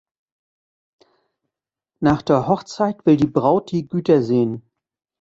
[1.99, 4.63] Nach der Hochzeit will die Braut die Güter sehen.